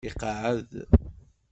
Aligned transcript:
Iqeεεed. 0.09 0.71